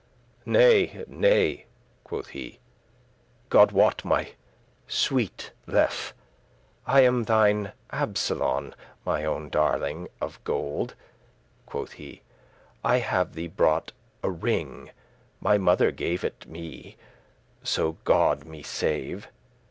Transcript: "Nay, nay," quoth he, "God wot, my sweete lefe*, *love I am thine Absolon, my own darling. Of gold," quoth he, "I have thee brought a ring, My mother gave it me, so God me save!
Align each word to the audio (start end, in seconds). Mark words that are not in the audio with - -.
"Nay, 0.47 1.03
nay," 1.05 1.67
quoth 2.03 2.29
he, 2.29 2.57
"God 3.49 3.71
wot, 3.71 4.03
my 4.03 4.29
sweete 4.87 5.51
lefe*, 5.67 5.77
*love 5.77 6.13
I 6.87 7.01
am 7.01 7.25
thine 7.25 7.73
Absolon, 7.91 8.73
my 9.05 9.23
own 9.25 9.49
darling. 9.49 10.07
Of 10.19 10.43
gold," 10.43 10.95
quoth 11.67 11.91
he, 11.91 12.23
"I 12.83 12.97
have 12.97 13.33
thee 13.35 13.45
brought 13.45 13.91
a 14.23 14.31
ring, 14.31 14.89
My 15.39 15.59
mother 15.59 15.91
gave 15.91 16.23
it 16.23 16.47
me, 16.47 16.97
so 17.61 17.97
God 18.03 18.43
me 18.43 18.63
save! 18.63 19.27